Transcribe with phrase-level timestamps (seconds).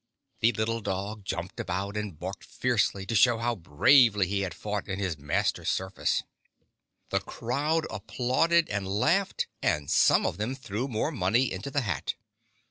[0.39, 4.87] The little dog jumped about and barked fiercely to show how bravely he had fought
[4.87, 6.23] in his master's service.
[7.11, 12.15] The crowd applauded and laughed, and some of them threw more money into the hat.